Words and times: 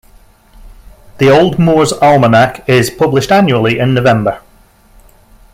The 1.19 1.29
"Old 1.29 1.59
Moore's 1.59 1.93
Almanac" 1.93 2.67
is 2.67 2.89
published 2.89 3.31
annually 3.31 3.77
in 3.77 3.93
November. 3.93 4.39